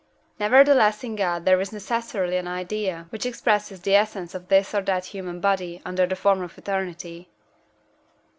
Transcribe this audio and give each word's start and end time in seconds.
Nevertheless 0.39 1.03
in 1.03 1.15
God 1.15 1.45
there 1.45 1.61
is 1.61 1.71
necessarily 1.71 2.37
an 2.37 2.47
idea, 2.47 3.05
which 3.11 3.23
expresses 3.23 3.81
the 3.81 3.93
essence 3.93 4.33
of 4.33 4.47
this 4.47 4.73
or 4.73 4.81
that 4.81 5.05
human 5.05 5.39
body 5.39 5.79
under 5.85 6.07
the 6.07 6.15
form 6.15 6.41
of 6.41 6.57
eternity. 6.57 7.29